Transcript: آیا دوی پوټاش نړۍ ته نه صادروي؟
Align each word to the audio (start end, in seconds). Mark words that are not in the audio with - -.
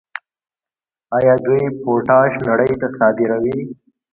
آیا 1.17 1.33
دوی 1.45 1.63
پوټاش 1.81 2.31
نړۍ 2.47 2.71
ته 2.81 2.87
نه 2.91 2.93
صادروي؟ 2.97 3.59